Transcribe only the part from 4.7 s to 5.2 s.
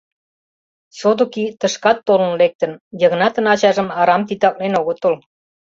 огытыл.